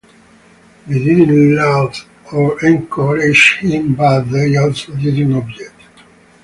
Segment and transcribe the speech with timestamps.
[0.87, 5.79] They didn’t laugh or encourage him but they also didn’t object.